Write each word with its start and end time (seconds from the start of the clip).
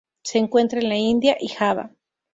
Se 0.23 0.39
encuentra 0.39 0.79
en 0.79 0.89
la 0.89 0.95
India 0.95 1.37
y 1.39 1.49
Java. 1.49 1.91